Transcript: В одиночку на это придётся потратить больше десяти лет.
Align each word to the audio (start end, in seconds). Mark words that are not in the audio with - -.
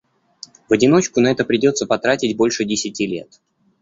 В 0.67 0.73
одиночку 0.73 1.19
на 1.21 1.27
это 1.27 1.45
придётся 1.45 1.85
потратить 1.85 2.35
больше 2.35 2.65
десяти 2.65 3.05
лет. 3.05 3.39